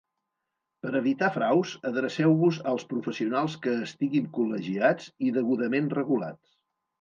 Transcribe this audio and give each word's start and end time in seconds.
Per 0.85 0.91
evitar 0.99 1.27
fraus, 1.35 1.73
adreceu-vos 1.89 2.57
als 2.71 2.85
professionals 2.93 3.59
que 3.67 3.75
estiguin 3.89 4.33
col·legiats 4.39 5.13
i 5.29 5.35
degudament 5.37 5.93
regulats. 6.01 6.57